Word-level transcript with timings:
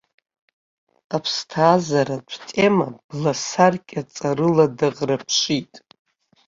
Аԥсҭазааратә 1.15 2.35
тема 2.47 2.87
бла 3.07 3.33
саркьа 3.47 4.01
ҵарыла 4.13 4.65
даӷраԥшит. 4.77 5.73